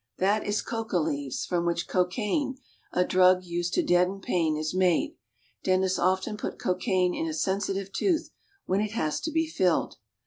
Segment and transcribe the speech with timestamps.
[0.17, 2.57] That is coca leaves, from which cocaine,
[2.91, 5.15] a drug used to deaden pain, is made.
[5.63, 8.31] Dentists often put cocaine in a sensitive tooth
[8.65, 9.97] when it has to be filled.